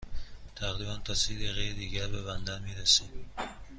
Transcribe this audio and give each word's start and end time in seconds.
تقریباً 0.55 0.97
تا 1.05 1.13
سی 1.13 1.35
دقیقه 1.35 1.73
دیگر 1.73 2.07
به 2.07 2.21
بندر 2.23 2.59
می 2.59 2.75
رسیم. 2.75 3.09